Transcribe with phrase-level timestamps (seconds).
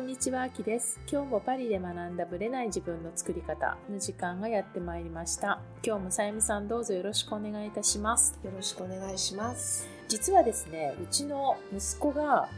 [0.00, 0.98] こんにちは、あきです。
[1.12, 5.60] 今日もパリで学んだブレない自分の作り方の時間がやってまいりました。
[5.84, 8.40] 今日もさゆみさんどうぞよろしくお願いいたします。
[8.42, 9.86] よろしくお願いします。
[10.08, 12.48] 実はですね、うちの息子が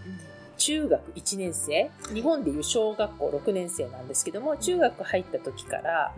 [0.56, 6.14] 中学1年生、日本でいう小学校6年生なんですけども、中学入った時から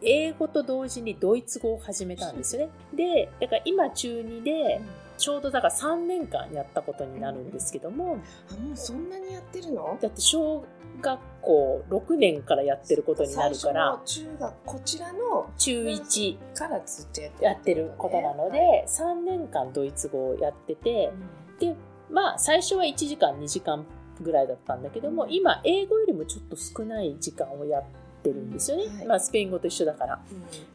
[0.00, 2.72] 英語と同時にドイツ語を始めたんですよね。
[2.94, 4.80] で、だから今中2で、
[5.16, 8.18] ちょうどだから3年間やったことになるんですけども、
[8.50, 9.98] あ、もうそんなにやってるの？
[10.00, 10.64] だって小
[11.00, 21.12] 学校6年からやってることになるから、中学、こちらの中1からずっとやってるやってることなので、3年間ドイツ語をやってて、
[21.58, 21.74] で、
[22.10, 23.84] まあ最初は1時間2時間
[24.20, 27.84] ぐらいだったんだけども、今英語よりもちょっと少ない時間をやっ
[28.22, 28.86] てるんですよね。
[28.86, 29.06] はい。
[29.06, 30.20] まあスペイン語と一緒だから。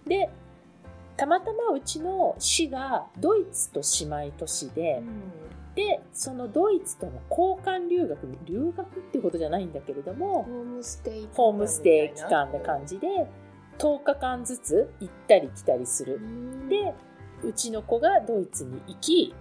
[0.06, 0.30] で、
[1.20, 5.04] たまたまうちの市がドイツと姉妹都市で、
[5.76, 13.28] で、そのドイツとの交換留学、留学っていうことじゃないんだけれども、ホームステイホームステイ期間で感じで、
[13.80, 16.22] 10日間ずつ行ったり来たりする。
[16.70, 16.94] で、
[17.44, 19.36] うちの子がドイツに行き、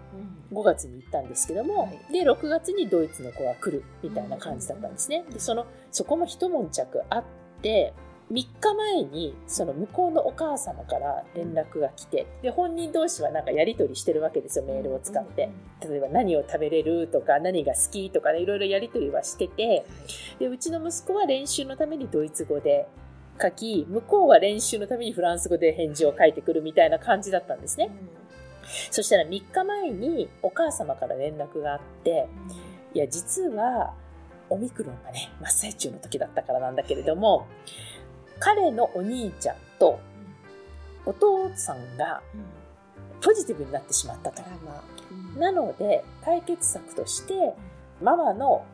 [0.53, 2.12] 5月に行ったんですけども、はい。
[2.12, 5.25] で、6月にドイツの子が来るみたいな感じだったんですね。
[5.31, 7.25] で、その、そこも一悶着あっ
[7.62, 7.95] て、
[8.31, 15.51] 3日前にその向こうのお母様から連絡が来て、で、本人同士はなんかやり取りしてるわけですよ、メールを使って。
[15.81, 19.84] 例えば何を食べれるとか何が好きとかねいろいろやり取りはしてて
[20.39, 22.89] でうちの息子は練習のためにドイツ語で
[23.41, 27.91] 書き向こうは練習のためにフランス語で返事を書いてくるみたいな感じだったんですね。
[28.91, 32.29] そしたら3日前にお母様から連絡があって
[32.93, 33.95] いや実は
[34.51, 37.47] オミクロンがね真っ最中の時だったからなんだけれども
[38.41, 40.00] 彼のお兄ちゃんと
[41.05, 42.22] お父さんが
[43.20, 44.43] ポジティブになってしまったと。
[45.37, 47.54] なので解決策として
[48.03, 48.65] ママの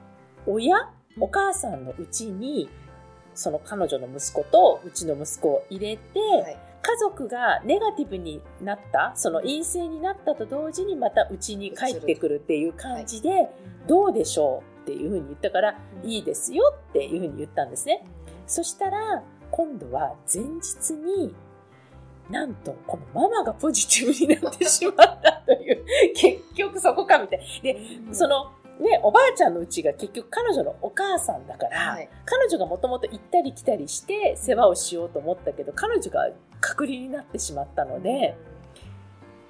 [0.47, 2.69] 親お母さんのうちに
[3.35, 6.59] その彼女の息子とうちの息子を入れて、はい。
[6.87, 13.49] 家族がネガティブになったその陰性になったと同時にまたうちに帰ってくるっていう感じで、
[13.87, 18.05] どうでしょうっていうふうに言ったから、いいですよっていうふうに言ったんですね。
[18.47, 19.23] そしたら
[19.55, 21.33] 今度は前日に
[22.29, 25.85] なんとこのママがポジティブになってしまったという
[26.17, 27.79] 結局そこかみたいで
[28.11, 28.51] その
[28.81, 38.37] ねおばあちゃんのうちが結局彼女のお母さんだから、はい彼女がもともと行ったり来たりして世話をしようと思ったけど彼女が隔離になってしまったので、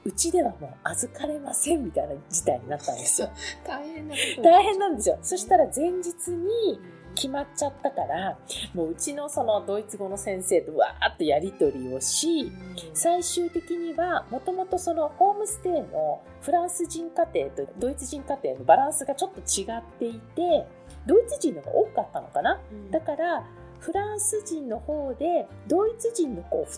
[0.04, 3.30] うちではもう預かれませんみたいな事態になったんですよ。
[3.66, 5.18] 大変な大変なんですよ。
[5.22, 6.80] そしたら前日に
[7.14, 8.38] 決まっちゃったから、
[8.74, 12.52] もううちのそのドイツ語の先生とわーっとやり取りをし、
[12.92, 20.66] 最終的にはもともとそのホームステイのフランス人家庭とドイツ人家庭のバランスがちょっと違っていて、
[21.06, 22.60] ドイツ人の方が多かったのかな？
[22.90, 23.44] だから
[23.78, 26.68] フランス人の方でドイツ人の子を2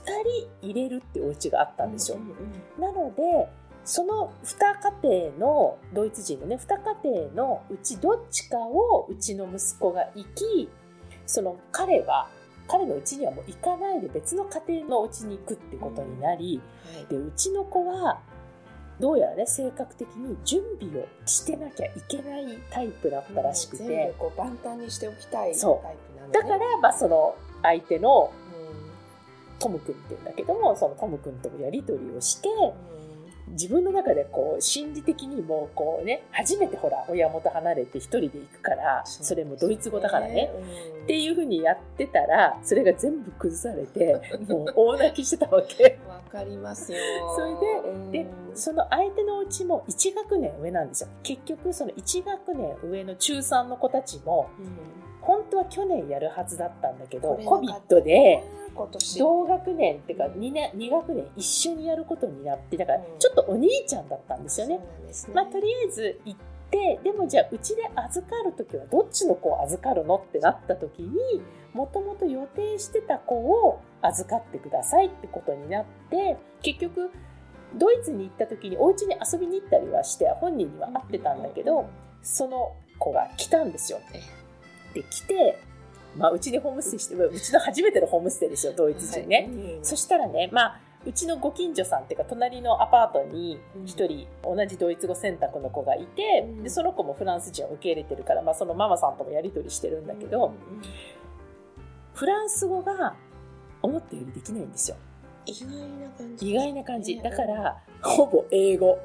[0.61, 2.19] 人入れるってお家があったんですよ。
[2.79, 3.49] なので
[3.87, 6.69] その2家庭のドイツ人のね2
[7.05, 10.69] 家庭のうちどっちかをうちの息子が行き
[11.25, 12.29] その彼は
[12.67, 16.61] 彼のうちにはもう行かないで別の家庭のうちに行くってことになり、
[16.93, 17.07] はい。
[17.07, 18.19] でうちの子は
[18.99, 25.67] どうやらね性格的に準備をしてなきゃいけないタイプだったらしく全て部こう万端にしておきたいタイプ
[26.17, 26.33] なのね。
[26.33, 32.53] だから、まあ、その相手のうトム君っていうんだけどもそのトム君ともやり取りをしてん
[33.49, 40.51] 自分の中でこう心理的にもこうね初めてほら親元離れて一人で行くからそれもドイツ語だからね。
[40.55, 41.05] うん。
[41.05, 45.99] っていうふうにやってたらそれが全部崩されて もう大泣きしてたわけ。
[46.09, 46.99] わかりますよ。
[47.37, 48.57] それででうん。
[48.57, 51.09] その相手のうちも1学年上なんですよ。
[51.23, 54.49] 結局その1学年上の中3の子たちも
[55.21, 58.45] 本当は去年やるはずだったんだけど COVID で
[58.77, 59.19] 今年。
[59.19, 63.19] 同学年っていうか 2, 年2学年一緒にやることになってだからうん。
[63.19, 64.77] ちょっとお兄ちゃんだったんですよね。
[64.77, 64.83] ね。
[65.35, 66.39] まあ、とりあえず行っ
[66.71, 71.11] てでもじゃあうちで預かる時はどっちの子を預かるのってなった時に
[71.73, 77.11] もともと予定してた子を預かってくださいってことになって結局
[77.75, 81.89] ドイツに行った時にお家に遊びに行ったりはして本人には会ってたんだけど
[82.23, 84.01] その子が来たんですよ。
[84.95, 85.59] で来て、
[86.17, 89.49] まあ、うちにホームステイしてうちの初めてのホームステイですよドイツ人ね。
[89.51, 89.79] はい。
[89.83, 96.63] そしたらね、まあ、うちのご近所さんっていうか隣のアパートに一人同じドイツ語選択の子がいて、うん。
[96.63, 100.55] でその子もフランス人を受け入れてるから、まあ、そのママさんともやり取りしてるんだけど、
[102.15, 103.15] フランス語が
[103.83, 104.97] 思ったよりできないんですよ。
[105.47, 106.51] 意外な感じ。
[106.51, 107.17] 意外な感じ。
[107.17, 108.99] ねだからほぼ英語。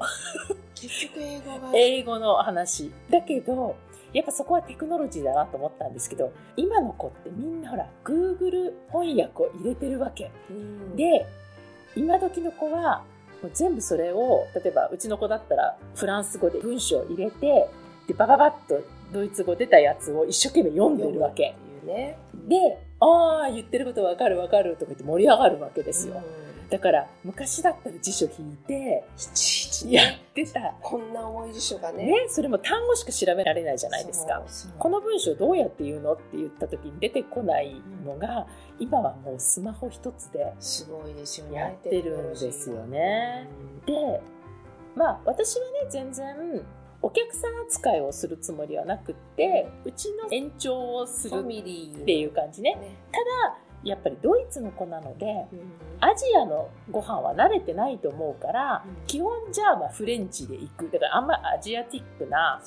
[0.74, 1.70] 結局英語が。
[1.74, 2.92] 英語の話。
[3.10, 3.76] だけど
[4.12, 10.30] やっぱそこはテクノロジーだなと思ったんですけど今の子ってみんなほら Google 翻訳を入れてるわけ。
[10.50, 11.26] うん、で
[11.96, 13.04] 今時の子は
[13.42, 17.68] もう全部それを例えばうちの子だったらフランス語で文章を入れて
[18.06, 18.82] でバババッと
[19.12, 21.54] ドイツ語出たやつを一生懸命読んでるわけ。
[21.84, 22.18] ね。
[22.48, 32.06] でああ言ってることわかるわかるとか言って盛り上がるわけですよ、うんだから昔だったら辞書引いていちいちやねってたこんな重い辞書がね。
[32.06, 34.42] ね、それも単語しか調べられないじゃないですか。
[34.78, 38.46] この文章どうやって言うのって言った時に出てこないのが、
[38.78, 41.58] 今はもうスマホ一つですごいですよね。
[41.58, 43.46] やってるんですよね。
[43.84, 44.22] で、
[44.96, 46.64] まあ私はね、全然
[47.02, 52.76] お客さん扱いをするつもりはなくって、うちの延長をするっていう感じね。
[52.76, 52.96] ね。
[53.12, 53.18] た
[53.50, 55.72] だ、やっぱりドイツの子なので、うん
[56.04, 60.90] アジアのご飯は慣れてないと思うから、うん基本じゃあまあフレンチで行く。
[60.90, 62.60] だからあんまアジアティックな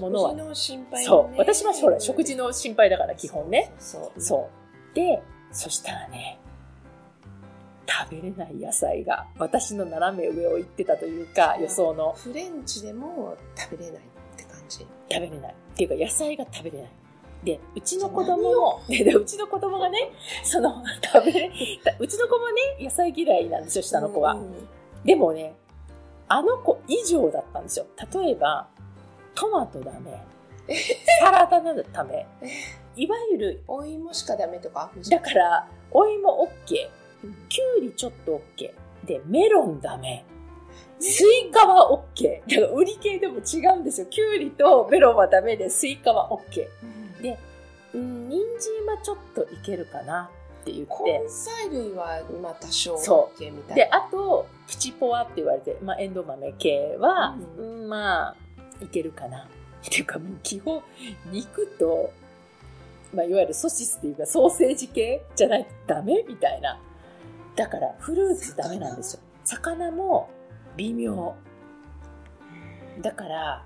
[0.00, 1.38] ものは事の心配ねそう。
[1.38, 3.72] 私はほら、食事の心配だから、基本ね。
[3.78, 4.50] そうそうそ
[4.92, 4.94] う。
[4.94, 5.22] で、
[5.52, 6.38] そしたらね、
[7.86, 14.02] 食べれない野菜が、私の斜め上を行ってたというか、予想の、フレンチでも食べれないっ
[14.36, 14.78] て感じ。
[14.78, 15.52] 食べれない。
[15.52, 16.90] っていうか、野菜が食べれない。
[17.44, 20.10] で、うちの子供も、 で、でうちの子供がね、
[20.42, 21.52] その、食べれ、
[21.98, 24.34] うちの子もね、野菜嫌いなんですよ、下の子は。
[24.34, 24.68] うん。
[25.04, 25.54] でもね、
[26.28, 27.86] あの子以上だったんですよ。
[28.12, 28.66] 例えば、
[29.34, 30.24] トマトダメ、
[31.20, 32.26] サラダもダメ、
[32.96, 34.90] いわゆるお芋しかダメとか？
[35.10, 36.88] だから、お芋 OK、
[37.24, 37.34] うん。
[37.48, 38.72] きゅうりちょっと OK、
[39.04, 40.24] で、メロンダメ、
[40.98, 42.40] スイカは OK。
[42.48, 44.06] だから、瓜系でも違うんですよ。
[44.06, 46.66] きゅうりとメロンはダメで、スイカは OK。
[47.94, 50.30] で、うん、人参はちょっといけるかな
[50.62, 53.98] って言って、根菜類はまあ多少そ OK みたいで、な。
[53.98, 58.36] あと、プチポワって言われて、まあ、エンドウ豆系は、ううん、まあ、
[58.80, 59.44] いけるかな。
[59.44, 59.46] っ
[59.88, 60.82] ていうか、もう基本、
[61.30, 62.12] 肉と、
[63.14, 66.80] まあ、いわゆるソシスっていうか、ソーセージ系じゃないとダメみたいな。
[67.54, 69.20] だから、フルーツダメなんですよ。
[69.44, 70.30] 魚も
[70.76, 71.34] 微妙。
[73.02, 73.64] だから、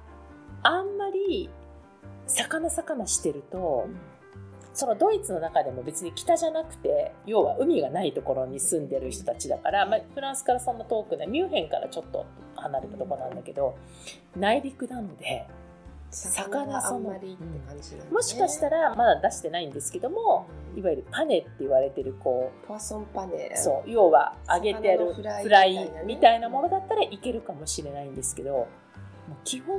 [0.62, 1.48] あんまり、
[2.26, 3.88] 魚魚してると、
[4.78, 13.76] そのドイツの中でも別に北じゃなくて要は海がないところに住んでる人たちだから、まあ、フランスからそんな遠くないミュンヘンからちょっと離れたところなんだけど
[14.36, 15.48] 内陸なので
[16.12, 18.10] 魚があんまりって感じなんだね。
[18.12, 20.46] もしかしたらまだ出してないんですけども
[20.76, 23.50] いわゆるパネって言われてるこポワソンパネ。
[23.52, 28.66] うそう要は揚げてあるフライみたいなものだったらいけるかもしれないんですけども
[29.30, 29.76] う基本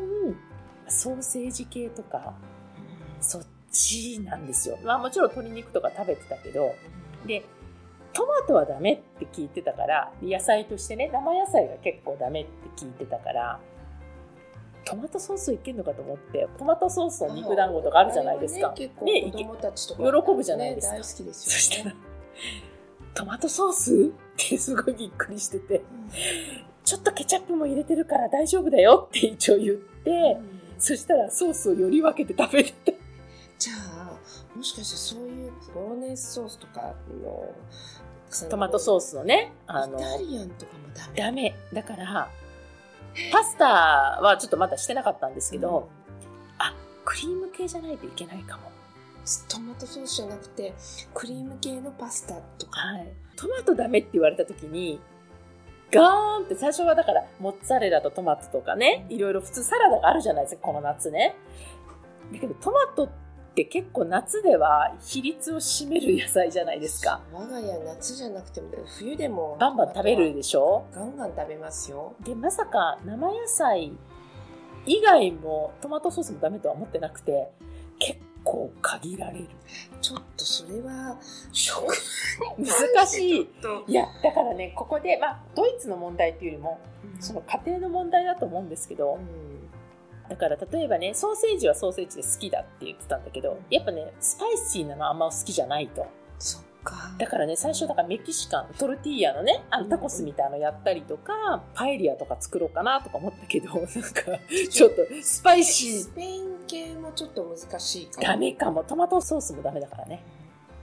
[0.89, 2.33] ソーセージ系とか
[3.21, 4.77] そっちなんですよ。
[4.83, 6.75] まあもちろん鶏肉とか食べてたけど、
[7.25, 7.43] で、
[8.13, 13.59] トマトはダメって聞いてたから、野菜としてね、生野菜が結構ダメって聞いてたから、
[14.85, 18.73] トマトソースいけんのかと思って、トマトソースの肉団子とかあるじゃないですか。
[18.73, 21.95] ね、ね結構子供たちとか、喜ぶじゃないですかね大好きですよ、そしたら、
[23.13, 23.93] トマトソース？
[23.93, 24.07] っ
[24.37, 25.81] てすごいびっくりしてて、
[26.83, 30.37] ちょっとケチャップも入れてるから大丈夫だよって一応言って、
[30.79, 32.98] そしたらソースをより分けて食べてた。
[33.59, 34.17] じゃあ
[34.57, 37.53] もしかしてそういうボロネーズソースとかの
[38.49, 41.15] トマトソーススのね、あの、イタリアンとかもダメ？
[41.17, 41.55] ダメ。
[41.73, 42.29] だから、
[43.31, 43.65] パスタ
[44.21, 45.89] はちょっとまだしてなかったんですけど、
[46.57, 46.73] あ、
[47.03, 48.71] クリーム系じゃないといけないかも。
[49.47, 50.73] トマトソースじゃなくて
[51.13, 53.13] クリーム系のパスタとかはい。
[53.35, 54.99] トマトダメって言われた時に、
[55.91, 61.35] ガーンって最初はだから、モッツァレラとトマトとかね、いろいろ普通サラダがあるじゃないですか、この夏ね。
[62.31, 67.21] だけどトマトって結構夏では比率を占める野菜じゃないですか。
[67.33, 70.85] 我が家夏じゃなくても冬でもバンバン食べるでしょ？
[70.93, 73.91] ガンガン食べますよで、まさか生野菜
[74.85, 77.49] 以外もトマトソースもダメとは思ってなくて、
[77.99, 79.47] 結構限られる。
[80.01, 81.17] ちょっとそれは
[81.51, 81.85] 食
[82.57, 83.45] 難しい。
[83.61, 86.79] といや、だからね、ここで、まあ、ドイツの問題っていうよりも、
[87.19, 89.19] その家庭の問題だと思うんですけど、
[90.29, 96.05] だから例えばね、ソーセージはソーセージで好きだって言ってたんだけど、やっぱね、スパイシーなのあんま好きじゃないと。
[96.37, 103.89] そっかだからね、最初だからメキシカン、トルティーヤのね、あのタコスみたいなのやったりとか、パエリアとか作ろうかなとか思ったけど、 なんか、
[104.69, 108.83] ちょっとスパイシースペイン系もちょっと難しいかもダメかも。
[108.83, 110.23] トマトソースもダメだからね。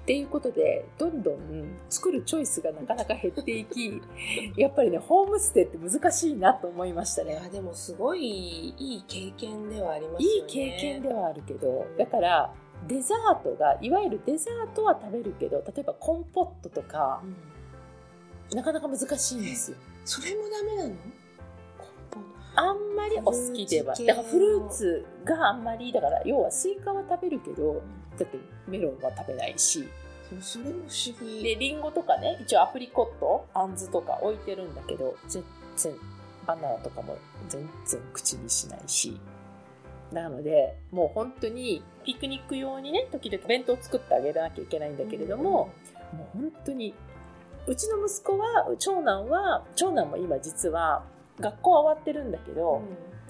[0.07, 4.01] っていうことで、どんどん作るチョイスがなかなか減っていき、
[4.57, 7.41] やっぱりね、ホームステイって難しいなと思いましたね。
[7.51, 8.23] でもすごい
[8.79, 10.35] いい経験ではありますよね。
[10.37, 12.55] いい経験ではあるけど、だから、
[12.87, 17.21] デザートが、いわゆるデザートは食べるけど、例えばコンポットとか
[18.53, 18.57] う、ん。
[18.57, 19.77] なかなか難しいんですよ。
[20.05, 20.95] それもダメなの？
[22.55, 23.95] あんまりお好きでは。
[23.95, 27.83] だからフルーツがあんまりだから要はスイカは食べるけど
[28.19, 29.89] だってメロンは食べないし。
[30.41, 31.43] それも不思議。
[31.43, 35.45] でリンゴとかね一応アプリコットあんずとか置いてるんだけど全
[35.77, 35.95] 然
[36.47, 37.17] バナナとかも
[37.49, 39.21] 全然口にしないし。
[40.13, 45.71] なのでもう本当にピクニック用にね時々弁当作ってあげなきゃいけないんだけれども、
[46.13, 46.95] もう本当に
[47.67, 51.05] うちの息子は長男は長男も今実は
[51.41, 52.83] 学校は終わってるんだけうど、ん。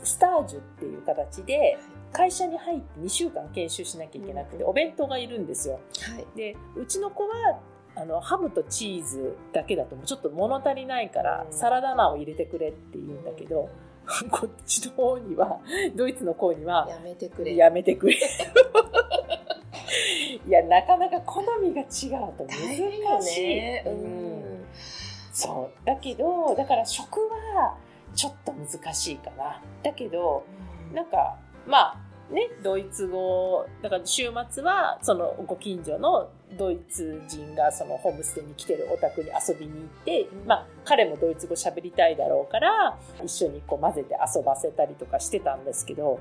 [0.02, 1.78] スタージュっていう形で
[2.16, 4.70] 会社に入って2週間研修しなきゃいけなくて、うん。
[4.70, 5.78] お弁当がいるんですよ。
[6.00, 6.26] はい。
[6.34, 7.60] でうちの子は
[7.94, 11.56] あのハムとチーズだけだともうちょっと物足りないから、うん。
[11.56, 13.68] サラダ菜を入れてくれって言うんだけど、
[14.30, 15.60] こっちの方には
[15.94, 17.54] ドイツの子にはやめてくれ。
[17.54, 18.16] やめてくれ。
[20.46, 21.88] いやなかなか好みが違う
[22.36, 23.82] と難しい、ね。
[23.86, 24.62] ううん。
[24.62, 24.64] ん
[25.32, 25.86] そう。
[25.86, 27.76] だけどだから食は
[28.14, 29.60] ちょっと難しいかな。
[29.82, 30.44] だけど
[30.94, 33.66] なんかまあねドイツ語。
[33.82, 40.46] だから週末はそのご近所のドイツ人がそのホームステイに来てるお宅に遊びに行って、うん。
[40.46, 46.20] まあ彼もドイツ語喋りたいだろうから一緒にこう混ぜて遊ばせたりとかしてたんですけど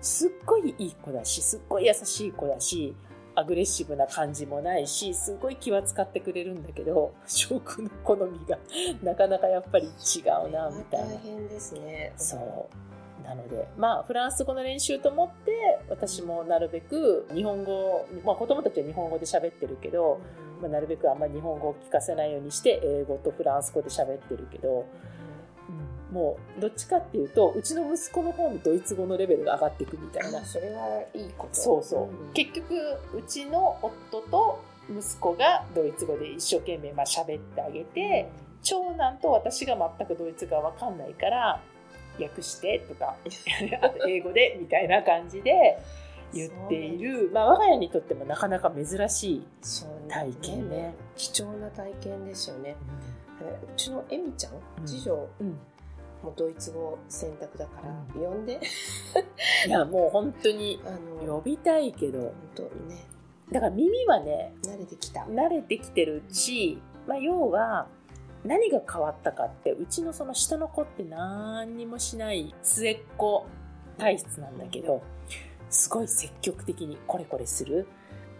[0.00, 2.94] すっごいいい子だしすっごい優しい子だし
[3.34, 8.58] アグレッシブな感じもないしすごい気は使ってくれるんだけど 食の好みが
[9.02, 11.06] なかなかやっぱり違うなみたいな。
[11.08, 12.12] 大変ですね。
[12.16, 12.95] そう。
[13.26, 15.52] なので、まあ、フランス語の練習と思って、
[15.88, 20.20] 私もなるべく日本語、まあ、子供たちは日本語で喋ってるけど、
[20.60, 24.86] まあ、なるべくあんまり日本語を聞かせないようにして、英語とフランス語で喋ってるけど、
[26.12, 30.44] もう、どっちかっていうと、うちの息子の方のドイツ語のレベルが上がっていくみたいなあ。
[30.44, 32.30] それはいいことそうそう。
[32.30, 32.74] ん結局、
[33.12, 38.30] うちの夫と息子がドイツ語で一生懸命まあ喋ってあげて、
[38.62, 41.62] 長男と私が全くドイツ語が分かんないから
[42.22, 43.16] 訳してとか
[43.82, 45.78] あと英語でみたいな感じで
[46.32, 49.46] 言っている、まあ、我が家にとってもなかなか珍しい、
[50.08, 50.94] 体験ね。
[51.16, 52.76] 貴重な体験ですよね。
[53.40, 54.86] えうちのエミちゃんうん。
[54.86, 55.48] 次女うん、
[56.22, 58.60] もドイツ語選択だからう呼んで。
[59.66, 60.90] いやもう本当にあ
[61.24, 62.20] の呼びたいけど。
[62.20, 62.70] 本当ね。
[63.52, 65.20] だから耳はね慣れてきた。
[65.22, 67.86] 慣れてきてるし、まあ、要は
[68.46, 73.46] 何が変わったかってうちのその下の子って何にもしない末っ子
[73.98, 75.02] 体質なんだけど
[75.70, 77.86] すごい積極的にこれこれする。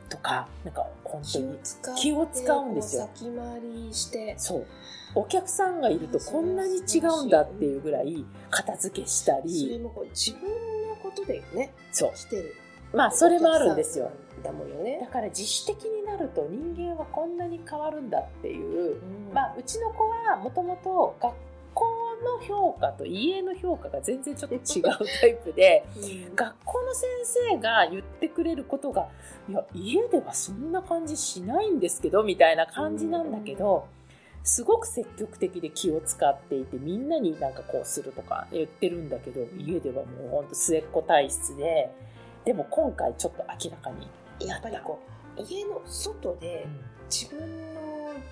[0.09, 1.59] とかなんか本当に
[1.99, 3.11] 気を使うんですよ。
[3.15, 4.35] 先回りして。
[4.39, 4.67] そう。
[5.17, 10.43] お客さんがいるとこんなに違うんだっていうぐらい片付けしたそれりもこう自分
[10.89, 12.17] のことでねそう。
[12.17, 12.55] してる。
[12.93, 14.13] まあそれもあるんですよ
[14.43, 18.93] だもんよだね、から自主的になると人間はこんなに変わるんだっていう。
[18.93, 19.35] うん。
[19.35, 21.35] まあ、うちの子はもともと学
[21.75, 21.85] 校
[22.25, 24.83] の評価と家の評価が全然ちょっと違う
[25.21, 26.35] タイプでうん。
[26.35, 29.09] 学校の先生が言ってくれることが
[29.49, 33.87] いや家ではそんな感じしないんですけどみたいな感じなんだけど
[34.43, 41.91] すごく積極的で気を使っていてみんなになんかこうするとか言ってるんだけど家ではもうほんと末っ子体質で
[42.45, 44.09] でも今回ちょっと明らかに
[44.41, 45.01] やっぱりこ
[45.39, 46.67] う家の外で
[47.11, 47.41] 自分
[47.75, 47.77] の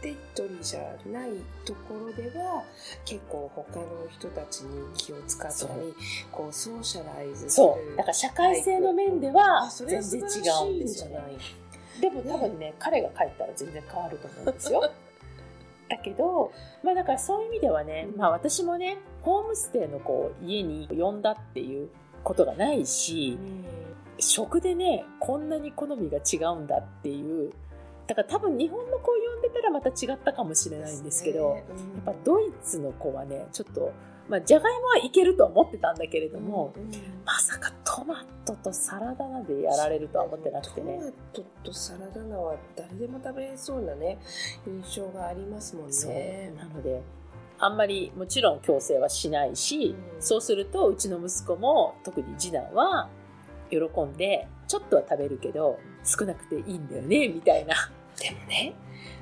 [0.01, 0.81] テリトリーじゃ
[1.11, 1.31] ない
[1.65, 2.63] ところでは
[3.05, 5.95] 結構他の人たちに気を使ったり
[6.31, 7.97] こうソーシャライズするそう。
[7.97, 10.85] だから社会性の面では全然違うんですよね。
[10.85, 11.39] んじゃない
[12.01, 14.81] でも多分ね彼が帰ったら全然変わると思うんですよ。
[15.89, 16.51] だけど
[16.83, 18.19] まあだからそういう意味ではね、うん。
[18.19, 21.91] まあ私もねホームステイの子を家に呼んだっていう
[22.23, 23.39] ことがないし
[24.19, 27.53] 食でねこんなに好みが違うんだっていう。
[28.07, 33.93] だから多分日本の子を呼んでたらまた違ったかもしれないんですけど、ねうんやっぱドイツの子はねちょっと
[34.29, 36.91] まあじゃがいもはいけるとは思ってたんだけれども、うん
[37.25, 40.99] まさかトマトとサラダ菜でやられるとは思ってなくてね。
[41.33, 44.19] トマトとサラダ菜は誰でも食べれそうなね
[44.67, 46.53] 印象がありますもんね。
[46.59, 47.03] なので
[47.59, 50.23] あんまりもちろん強制はしないし、うん。
[50.23, 53.09] そうするとうちの息子も特に次男は
[53.81, 57.75] 喜んでちょっとは食べるけど少なくていいんだよねみたいな。
[58.19, 58.75] でもね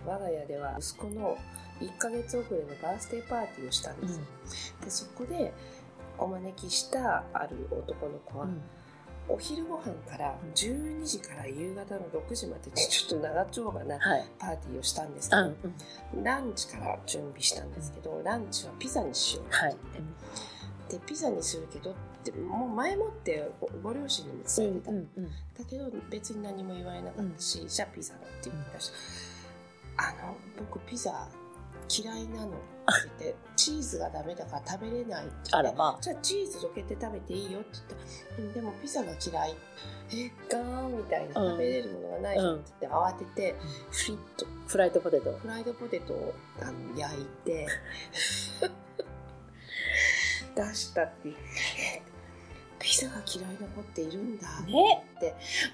[0.07, 1.37] 我が家では息子の
[1.81, 4.25] 1ヶ月遅れのバースデーパーティーをしたんですよ、
[4.85, 5.53] でそこで
[6.19, 8.47] お招きしたある男の子は、
[9.29, 14.29] お昼ご飯から12時から夕方の6時までちょっと長丁場なはい。
[14.39, 15.57] パーティーをしたんですけど、うん
[16.17, 16.25] うん。
[16.25, 19.55] ランチから準備したんですけどランチはピザにしようって。
[19.57, 19.77] はい。
[19.95, 20.07] 言っ
[20.89, 22.01] て、でピザにするけどって
[22.31, 28.91] もう前もってごご両親にも伝えてた、うんうんだけど別に何も言われなかったし、じゃあピザだって言ったし、
[29.97, 31.29] あの僕ピザ
[31.89, 32.57] 嫌いなのって
[33.21, 37.69] 言って チーズがダメだから食べれないってあらまじゃあチーズ溶けて食べていいよって
[38.39, 39.57] 言ったでもピザが嫌い。
[40.15, 41.51] えガーンみたいなうん。
[41.53, 43.57] 食べれるものがないって言って慌てて
[43.91, 44.47] フリット。
[44.47, 45.33] あフライドポテト。
[45.33, 47.67] フライドポテトをあの焼いて
[50.55, 52.02] 出したってえ
[52.83, 55.05] ピザが嫌いな子っているんだ、ね。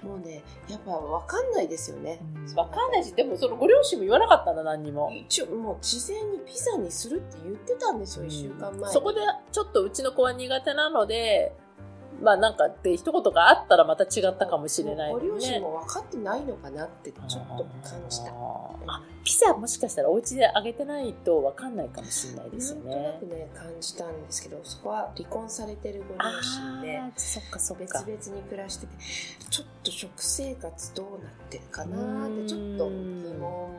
[0.03, 2.21] もうねやっぱ分かんないですよね、
[2.55, 5.11] わかんないしでもそのご両親も言わなかったんだ何にも。
[5.13, 8.87] 一応もう事前にピザにするって言ってたんですよ、1週間前に。
[8.93, 11.57] そこでちょっとうちの子は苦手なので
[12.21, 15.21] まあなんかって一言があったらまた違ったかもしれないね。
[15.25, 18.31] 両親も分かってないのかなってちょっと感じた。
[18.87, 22.85] あピザもしかしたらお家で揚げてないとわかんないかもしれないですよなん。
[22.85, 24.23] となねくね感じたん。
[24.25, 28.93] ですけどそこは離婚されてるご両親でそっかそっ別か々に暮らしてて
[29.51, 33.71] ちょっと食生活どうなってるかなってちょっと疑問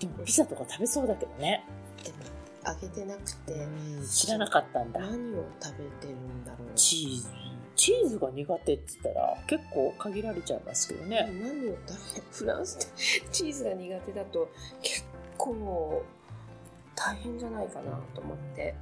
[0.00, 1.64] でもピザとか食べそうだけどね
[2.02, 2.16] でも
[2.66, 3.66] あげてなくて
[4.04, 5.00] 知らなかったんだ。
[5.00, 6.68] 何を食べてるんだろう。
[6.74, 7.28] チーズ。
[7.76, 11.30] チーズが苦手って言ったら結構限られちゃいますけどね。
[11.40, 12.86] 何を食べフランスで
[13.30, 14.48] チーズが苦手だと
[14.82, 15.04] 結
[15.38, 16.02] 構
[16.94, 18.74] 大変じゃないかなと思って、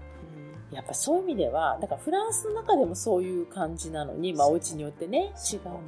[0.71, 5.81] やっぱそういう意味ではなんかフランスの中でもそういう感じなのにまあお家によってね違うのに。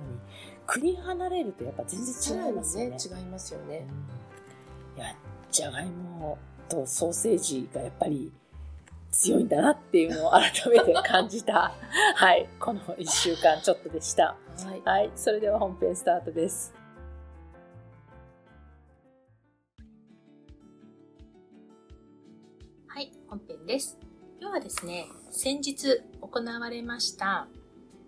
[0.66, 2.90] 国離れるとやっぱ全然違いますよね。
[2.90, 3.86] ね違いますよね、
[4.96, 5.16] いや
[5.50, 6.36] じゃがいも
[6.68, 8.32] とソーセージがやっぱり
[9.10, 11.72] 強いんだなっていうのを改めて感じた
[12.14, 14.36] はいこの1週間ちょっとでしたは
[14.74, 16.74] いはいそれでは本編スタートです
[22.96, 23.98] はい、本編です。
[24.40, 27.46] 今日はですね、先日行われました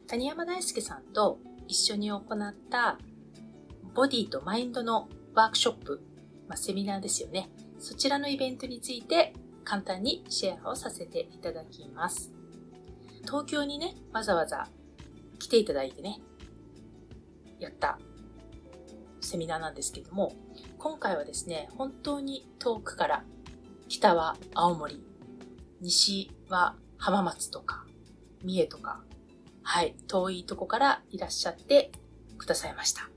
[0.07, 2.97] 谷山大輔さんと一緒に行った
[3.95, 6.01] ボディとマインドのワークショップ、
[6.49, 7.51] まあ、セミナーですよね。
[7.79, 12.33] そちらのイベントについて簡単にシェアをさせていただきます。
[13.23, 14.69] 東京にね、わざわざ
[15.39, 16.21] 来ていただいてね、
[17.59, 17.99] やった
[19.21, 20.33] セミナーなんですけども、
[20.79, 23.25] 今回はですね、本当に遠くから
[23.89, 25.05] 北は青森、
[25.81, 27.85] 西は浜松とか、
[28.43, 29.03] 三重とか、
[29.63, 31.93] はい、遠いとこからいらっしゃって
[32.39, 33.09] くださいました。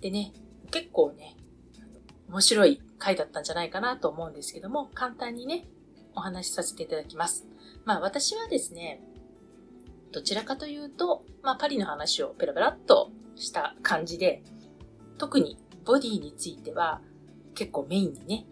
[0.00, 0.32] でね、
[0.70, 1.36] 結構ね、
[2.30, 5.66] 面白い回だったんじゃないかなと思うんですけども、簡単にね、
[6.14, 7.44] お話しさせていただきます。
[7.84, 9.02] まあ私はですね、
[10.12, 14.44] どちらかというと、まあパリの話をペラペラっとした感じで、
[15.18, 17.00] 特にボディについては
[17.54, 18.46] 結構メインにね、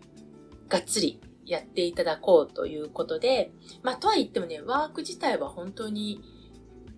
[0.69, 6.21] がっつりやっていただこうということで、まあ、とは言ってもね、ワーク自体は本当に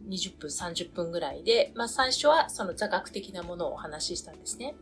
[0.08, 4.74] 20分、30分ぐらいで、まあ、最初はその座学的なものをお話ししたんですね。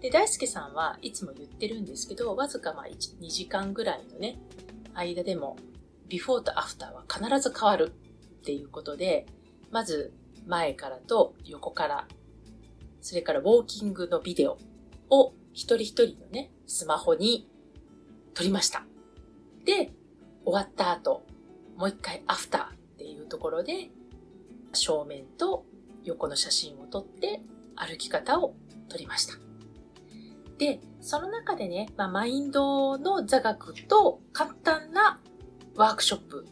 [0.00, 4.38] で、大輔さんはいつも言ってるんですけど、わずかまあ2時間ぐらいのね、
[4.94, 5.56] 間でも、
[6.08, 7.92] ビフォーとアフターは必ず変わる
[8.40, 9.26] っていうことで、
[9.70, 10.12] まず
[10.46, 12.06] 前からと横から、
[13.00, 14.58] それからウォーキングのビデオ
[15.10, 17.48] を一人一人のね、スマホに
[18.34, 18.84] 撮りました。
[19.64, 19.92] で、
[20.44, 21.22] 終わった後、
[21.76, 23.90] もう一回アフターっていうところで、
[24.72, 25.64] 正面と
[26.04, 27.40] 横の写真を撮って
[27.74, 28.54] 歩き方を
[28.88, 29.45] 撮りました。
[30.58, 35.20] で、その中でね、まあ、マインドの座学と簡単な
[35.74, 36.46] ワークショップ。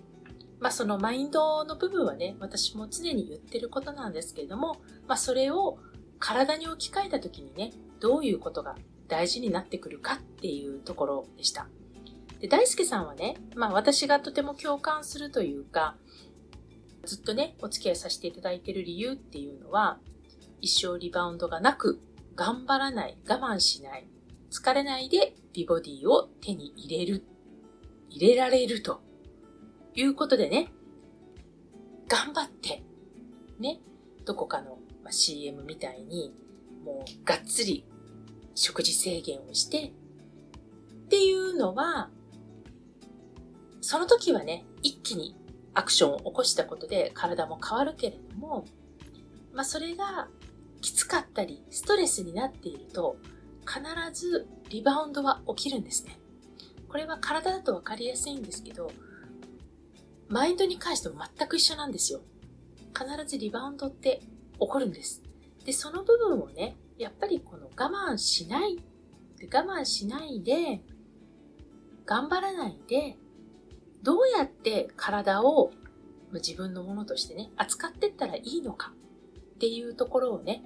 [0.61, 5.79] まあ、そのマインドの部分はね、私も常に言ってることなんですけれども、まあ、それを
[6.19, 8.77] 体に置き換えた時にね、どういうことが
[9.09, 11.69] 大事になってくるかっていうところでした。
[12.41, 15.97] で、大輔さんはね、まあ私がとても共感するというか、
[17.05, 19.99] ずっとね、お付き合いさせていただいている理由っていうのは、
[20.61, 22.01] 一生リバウンドがなく、
[22.37, 24.09] 頑張らない、我慢しない、
[24.51, 27.25] 疲れないで美ボディを手に入れる、
[28.11, 29.05] 入れられると。
[29.97, 30.73] いうことでね、
[32.09, 32.83] 頑張って、
[33.61, 33.81] ね、
[34.25, 34.79] どこかの
[35.11, 36.35] CM みたいに、
[36.85, 37.85] もうがっつり
[38.55, 39.93] 食事制限をして、
[41.05, 42.11] っていうのは、
[43.81, 45.37] その時はね、一気に
[45.75, 48.65] アクションを起こしたことで体も変わるけれども、
[49.53, 50.29] まあそれが
[50.85, 53.17] きつかったりストレスになっていると
[53.67, 53.81] 必
[54.13, 56.19] ずリバウンドは起きるんですね。
[56.89, 58.91] これは体だとわかりやすいんですけど、
[60.29, 62.21] マインドに関しても全く一緒なんですよ。
[62.95, 64.21] 必ずリバウンドって
[64.61, 65.23] 起こるんです。
[65.65, 68.79] で、その部分をね、やっぱりこの我慢しない、
[69.51, 70.83] 我慢しないで、
[72.05, 73.17] 頑張らないで、
[74.03, 75.73] どうやって体を
[76.35, 78.93] 自分のものとしてね、扱っていったらいいのか
[79.55, 80.63] っていうところをね、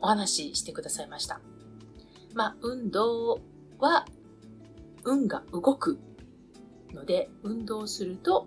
[0.00, 1.40] お話ししてくださいました。
[2.34, 3.40] まあ、運動
[3.78, 4.06] は
[5.04, 5.98] 運が動く
[6.92, 8.46] ので、運動すると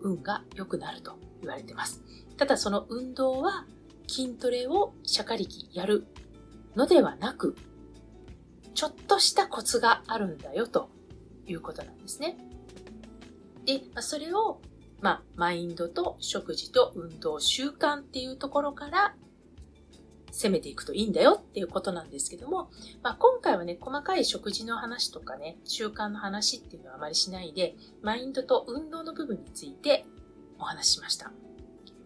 [0.00, 2.02] 運が良くなると言われてます。
[2.36, 3.66] ただその運動は
[4.08, 6.06] 筋トレをしゃかりきやる
[6.74, 7.56] のではなく、
[8.74, 10.88] ちょっとしたコツがあるんだよと
[11.46, 12.36] いうことなんですね。
[13.64, 14.60] で、それを、
[15.00, 19.14] まあ、マインドと食事と運動、習慣っていうところから
[20.40, 22.70] 攻めていくといいんだよっていうことなんですけども、
[23.02, 30.06] まあ、今回はね、細かい食事の話とかね、習慣の話っていうのはあまりしないで、マインドと運動の部分について
[30.58, 31.30] お話ししました。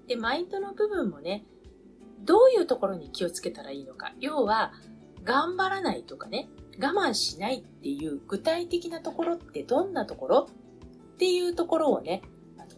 [0.08, 1.44] で、マインドの部分もね、
[2.24, 4.12] どういうところに気をつけたらいいのか。
[4.18, 4.72] 要は、
[5.22, 6.48] 頑張らないとかね、
[6.80, 10.48] 我慢しないっていう具体的なところってどんなところ
[11.14, 12.22] っていうところをね、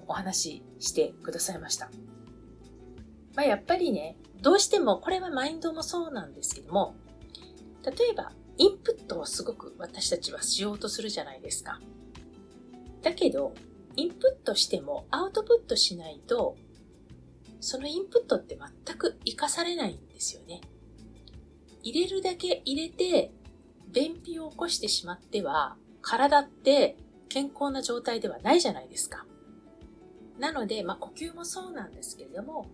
[0.07, 1.91] お話ししてくださいました。
[3.37, 6.97] まあ、やっぱりね、どうしても、これはマインドもそうなんですけども、
[7.85, 11.79] 例えば、インプットをすごく私たちはしようとするじゃないですか。
[13.03, 13.53] だけど、
[13.95, 16.57] インプットしてもアウトプットしないと、
[17.61, 20.63] そのインプットって全く活かされないんですよね。
[21.83, 23.31] 入れるだけ入れて、
[23.93, 26.97] 便秘を起こしてしまっては、体って
[27.29, 29.27] 健康な状態ではないじゃないですか。
[30.39, 32.67] なので、まあ、呼吸もそうなんですけれども、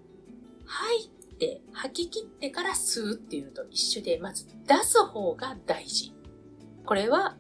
[0.65, 6.13] 吐いて、吐き切ってから吸うっていうのと一緒で、まず出す方が大事。
[6.85, 7.37] これは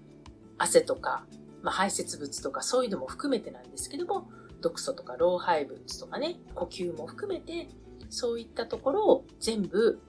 [0.58, 1.26] 汗とか、
[1.62, 4.28] まあ、排泄物とかそういうのも含めてなんですけども、
[4.60, 7.68] 毒素とか老廃物とかね、呼吸も含めて、
[8.10, 10.00] そういったところを全部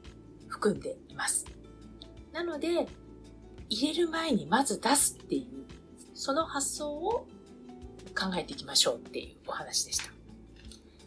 [0.47, 1.45] 含んでいます。
[2.31, 2.87] なので、
[3.69, 5.65] 入れる前にまず出すっていう、
[6.13, 7.27] その発想を
[8.15, 10.11] 考えていきましょうっていうお話でした。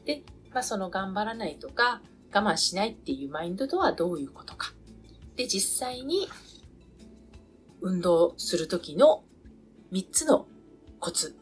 [0.05, 0.23] で、
[0.57, 2.01] まあその頑張らないとか
[2.33, 4.73] 我慢しないっていうマインドとはどういうことか。
[5.37, 6.31] で、実際に
[7.83, 9.23] 運動するときの
[9.92, 10.47] 3つの
[10.99, 11.37] コツ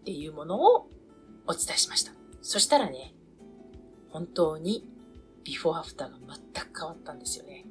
[0.00, 0.88] っていうものを
[1.46, 2.12] お伝えしました。
[2.40, 3.12] そしたらね、
[4.08, 4.82] 本当に
[5.44, 6.16] ビフォーアフターが
[6.54, 7.66] 全く変わったんですよね。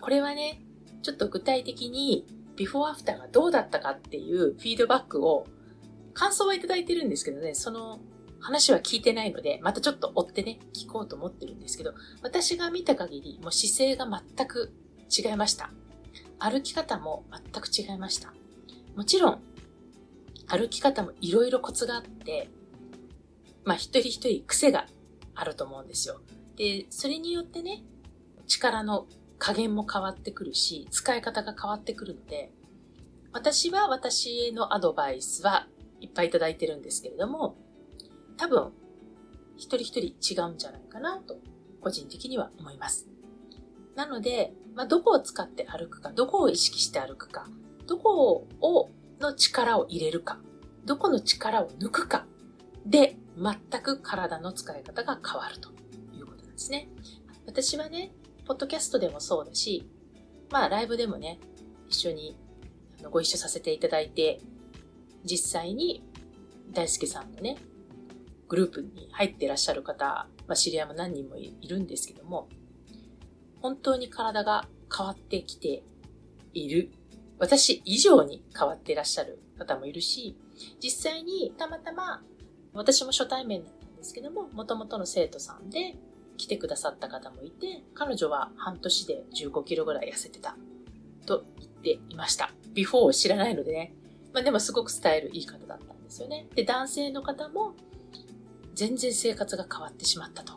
[0.00, 0.62] これはね、
[1.02, 2.24] ちょっと具体的に
[2.56, 5.46] ビフォーアフターがどうだったかっていうフィードバックを
[6.14, 8.00] 感想はいただいてるんですけどね、その
[8.42, 14.72] 話は聞いてないので、またちょっと追ってね、聞こうと思ってるんですけど、私が見た限り、もう姿勢が全く
[15.16, 15.70] 違いました。
[16.38, 18.34] 歩き方も全く違いました。
[18.96, 19.42] もちろん、
[20.48, 22.50] 歩き方もいろいろコツがあって、
[23.64, 24.86] まあ一人一人癖が
[25.34, 26.20] あると思うんですよ。
[26.56, 27.84] で、それによってね、
[28.48, 29.06] 力の
[29.38, 32.52] 加減も変わってくるし、使い方が変わってくるので、
[33.32, 35.68] 私は私へのアドバイスは
[36.00, 37.56] いっぱいいただいてるんですけれども、
[38.36, 38.72] 多分、
[39.56, 41.38] 一人一人違うんじゃないかなと、
[41.80, 43.08] 個人的には思います。
[43.94, 47.46] なので、まあ、どこを使って歩くか、どこを意識して歩くか、
[47.86, 48.90] どこを、
[49.20, 50.40] の力を入れるか、
[50.84, 52.26] どこの力を抜くか
[52.86, 55.70] で、全く体の使い方が変わると
[56.14, 56.88] いうことなんですね。
[57.46, 58.12] 私はね、
[58.44, 59.88] ポッドキャストでもそうだし、
[60.50, 61.38] まあライブでもね、
[61.88, 62.36] 一緒に
[63.10, 64.40] ご一緒させていただいて、
[65.24, 66.02] 実際に
[66.72, 67.56] 大輔さんのね、
[68.48, 72.48] グループに入ってらっしゃる方、まあ、知り合いも何人もいるんですけども、
[73.60, 75.82] 本当に体が変わってきて
[76.52, 76.90] いる。
[77.38, 80.36] 私以上に変わっていらっしゃる方もいるし、
[80.82, 82.22] 実際にたまたま
[82.74, 85.96] 私も初対面だったんですけども、元々の生徒さんで
[86.36, 90.56] 来てくださった方もいて、彼女は半年で15キロぐらい痩せてた
[91.26, 92.52] と言っていました。
[92.74, 93.94] ビフォーを知らないのでね。
[94.32, 96.48] まあでもすごくスタイルいい方だったんですよね。
[96.54, 97.74] で、男性の方も
[98.74, 100.54] 全然生活が変わってしまったと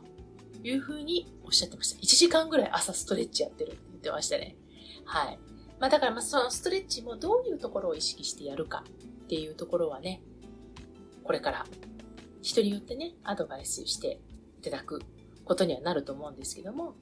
[0.64, 2.00] いうふうにおっしゃってました。
[2.02, 4.56] 1時間ぐらい朝ストレッチやってるって言ってましたね。
[5.06, 5.40] はい。
[5.80, 8.84] まあだからまあそのストレッチもどういうところを意識してやるか
[9.26, 10.22] っていうところはね、
[11.24, 11.66] これから
[12.42, 14.20] 人によってね、アドバイスして
[14.60, 15.02] いただく
[15.44, 16.96] ことにはなると思うんですけども、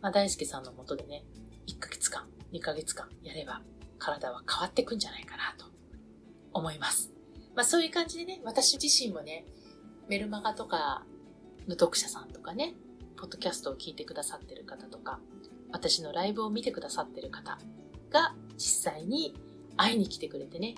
[0.00, 1.24] まあ大輔さんのもとでね、
[1.66, 3.62] 1ヶ月間、2ヶ月間やれば
[3.98, 5.66] 体は変わってくんじゃないかなと
[6.52, 7.12] 思います。
[7.54, 9.44] まあそういう感じでね、私自身もね、
[10.10, 11.04] メルマガとか
[11.68, 12.74] の読者さんとかね、
[13.16, 15.20] ポッドキャストを聞いてくださってる方とか、
[15.70, 17.60] 私のライブを見てくださってる方
[18.10, 19.36] が実際に
[19.76, 20.74] 会いに来てくれてね、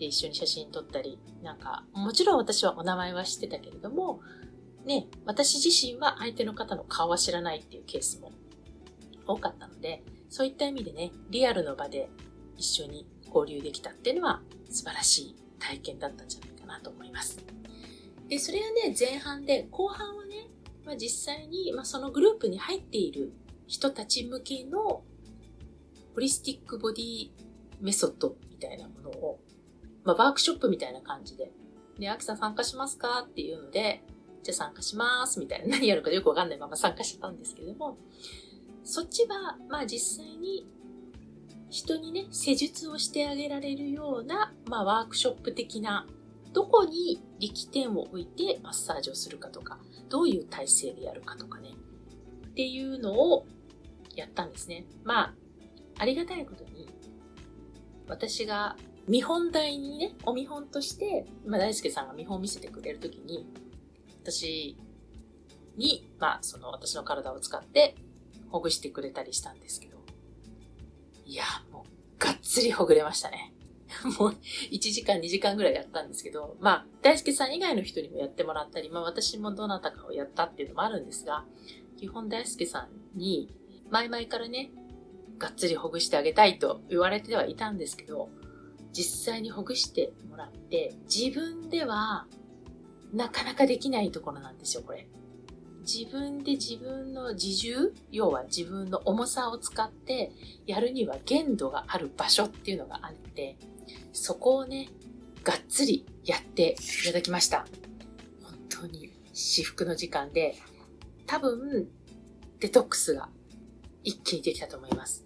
[0.00, 4.18] で一緒に写真撮ったり、なんか、もちろん私はお名前は知ってたけれども、
[4.84, 8.32] ね、私自身は相手の方の顔は知らないっていうケースも
[9.28, 12.10] 多かったので、そういった意味でね、リアルの場で
[12.56, 17.61] 一緒に交流できたっていうのは素晴らしい体験だったんじゃないかなと思います。
[18.32, 20.48] で、それはね、前半で、後半はね、
[20.86, 23.30] まあ、実際に、まあ、そのグループに入っている
[23.66, 25.04] 人たち向けのホ
[26.16, 27.30] リスティックボディ
[27.82, 29.38] メソッドみたいなものを、
[30.04, 31.52] まあ、ワークショップみたいな感じで、
[31.98, 34.02] で、アキさん参加しますかっていうので、
[34.42, 37.98] じゃあ参加しますみたいな、何やるかよくわかんないまま参加しちゃったんですけども、
[38.82, 40.66] そっちは、まあ実際に
[41.68, 46.06] 人にね、施術をしてあげられるような、まあワークショップ的な、
[46.52, 51.70] どこに力点を置いてマッサージをするかとか、どういう体勢でやるかとかね、
[52.46, 53.46] っていうのを
[54.14, 54.84] やったんですね。
[55.04, 55.34] まあ、
[55.98, 56.88] ありがたいことに、
[58.06, 58.76] 私が
[59.08, 63.46] 見本台にね、お見本として、まあ、大輔さんが見本を見せてくれるときに、
[64.22, 64.76] 私
[65.76, 67.94] に、まあ、その私の体を使って
[68.50, 69.96] ほぐしてくれたりしたんですけど、
[71.24, 73.51] いや、もう、がっつりほぐれましたね。
[74.18, 74.36] もう、
[74.70, 81.44] 1時間、2時間ぐらいやったんですけど、まあ、大輔さん以外の人にもやってもらったり、まあ、私もどなたかをやったっていうのもあるんですが、
[81.96, 83.54] 基本大輔さんに、
[83.90, 84.70] 前々からね、
[85.38, 88.30] がっつりほぐしてあげたいと言われてはいたんですけど、
[88.92, 92.26] 実際にほぐしてもらって、自分では
[93.12, 95.06] なかなかできないところなんですよ、これ。
[95.82, 100.32] 自分で自分の自重、要は自分の重さを使って
[100.66, 103.56] やるには限度がある場所っていうのがあって、
[104.12, 104.88] そこをね、
[105.42, 107.66] がっつりやっていただきました。
[108.42, 110.56] 本当に至福の時間で、
[111.26, 111.88] 多分、
[112.60, 113.28] デトックスが
[114.04, 115.22] 一気にできたと思います。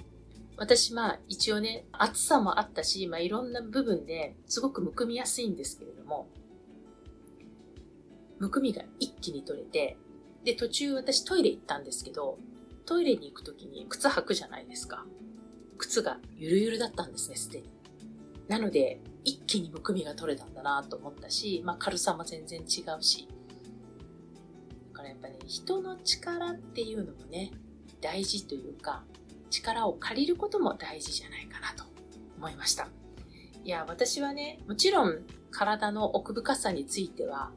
[0.56, 6.28] 私、まあ、一応ね、暑さもあったし、まあ、いろんな部分ですごくむくみやすいんですけれども、
[8.38, 9.98] むくみが一気に取れて、
[10.46, 12.38] で、途中私トイレ行ったんですけど、
[12.84, 15.04] トイレに行くときに靴履くじゃないですか。
[15.76, 17.68] 靴がゆるゆるだったんですね、すでに。
[18.46, 22.62] なので、一気にむくみが取れたんだなと思ったし、まあ軽さも全然違
[22.96, 23.26] うし。
[24.92, 27.50] だからやっぱね、人の力っていうのもね、
[28.00, 29.02] 大事というか、
[29.50, 31.82] 力を借りることも大事じゃないかなと
[32.36, 32.88] 思いました。
[33.64, 37.50] いや、私はね、もちろん体の奥深さについては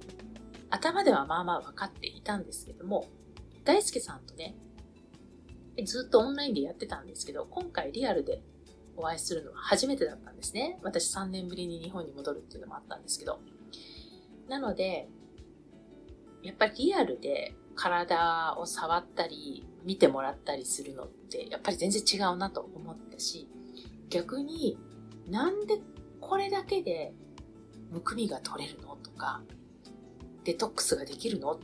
[0.69, 3.07] 頭ではまあまあ分かっていたんですけども、
[3.63, 4.55] 大輔さんとね、
[5.83, 8.41] ずっとオンラインでやってたんですけど、今回リアルで
[8.97, 10.79] お会いするのは初めてだったんですね。
[10.83, 13.39] 私3年ぶりに日本に戻るっていうのもあったんですけど。
[14.47, 15.07] なので、
[16.43, 23.47] やっぱりリアルで体を触ったり、見てもらったりするのって、やっぱり全然違うなと思ったし、
[24.09, 24.77] 逆に
[25.29, 25.79] なんで
[26.19, 27.13] これだけで
[27.89, 29.41] むくみが取れるのとか、
[30.49, 31.51] デトックスができるの？
[31.51, 31.59] っ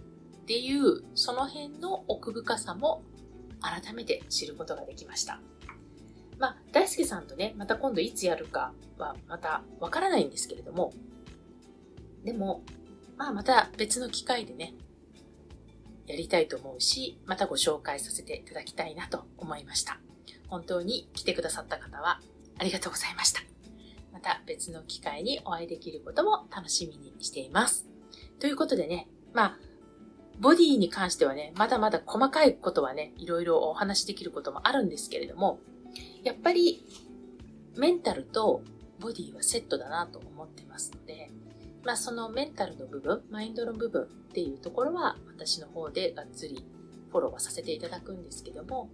[0.46, 3.02] ていう、その辺の奥深さも
[3.60, 5.42] 改めて知ることができました。
[6.38, 10.94] まあ、大輔さんとね、また今度いつやるかはまたわからないんですけれども、
[12.24, 12.62] でも、
[13.18, 14.76] まあまた別の機会でね、
[16.06, 20.00] やりたいと思うし、またご紹介させていただきたいなと思いました。
[20.48, 22.22] 本当に来てくださった方は
[22.60, 23.42] ありがとうございました。
[24.14, 27.88] また別の機会にお会いできることも楽しみにしています。
[28.40, 29.60] ということでね、まあ、
[30.40, 35.60] ボディに関してはね、まだまだ細かいことはね、いろいろお話しできることもあるんですけれども、
[36.24, 36.86] やっぱり
[37.78, 38.62] メンタルと
[39.00, 41.30] ボディはセットだなと思ってますので、
[41.84, 46.66] まあそのメンタルの部分、マインドの部分っていうところは私の方でがっつり
[47.12, 48.90] フォローはさせていただくんですけども、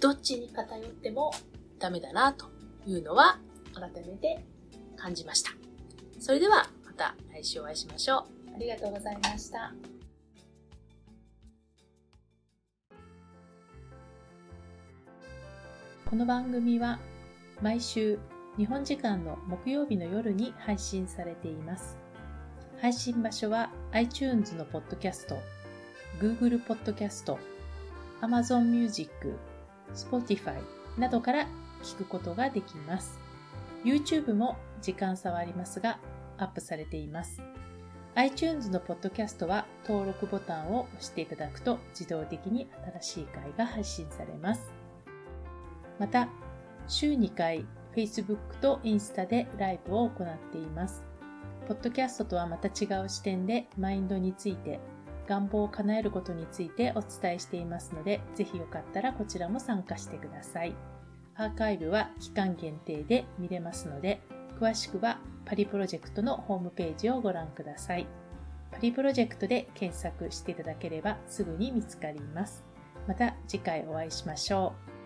[0.00, 1.32] どっちに偏っても
[1.78, 2.46] ダメだなと
[2.86, 3.38] いうのは
[3.74, 4.44] 改めて
[4.96, 5.50] 感じました。
[6.20, 6.68] それでは
[6.98, 8.54] た来週お会いしましょう。
[8.56, 9.72] ありがとうございました。
[16.10, 16.98] この番組は
[17.62, 18.18] 毎週
[18.56, 21.96] 日本時間の木曜日の夜に配信されています。
[22.80, 25.38] 配信場所は iTunes のポッドキャスト、
[26.18, 27.38] Google ポッドキャスト、
[28.22, 29.10] Amazon Music、
[29.94, 30.54] Spotify
[30.96, 31.46] などから
[31.82, 33.20] 聞くことができます。
[33.84, 35.98] YouTube も時間差はありますが
[36.38, 37.42] アップされています。
[38.14, 42.68] iTunes のポッドキャストは登録ボタンを押していただくと自動的に
[43.00, 44.72] 新しい回が配信されます。
[45.98, 46.28] また、
[46.88, 51.04] 週2回 Facebook とインスタでライブを行っています。
[51.66, 54.80] ポッドキャストとはまた違う視点でマインドについて、
[55.28, 60.74] 願望を叶えることについてお伝えしていますので、ぜひよかったらこちらも参加してください。
[61.34, 64.22] アーカイブは期間限定で見れますので、
[64.60, 68.06] 詳しくはパリプロジェクトのホームページをご覧ください。
[68.70, 72.64] パリプロジェクトで検索していただければすぐに見つかります。
[73.06, 74.97] また次回お会いしましょう。